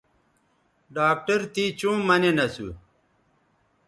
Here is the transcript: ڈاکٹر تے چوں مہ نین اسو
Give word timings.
ڈاکٹر 0.95 1.39
تے 1.53 1.63
چوں 1.79 1.97
مہ 2.07 2.15
نین 2.21 2.37
اسو 2.45 2.67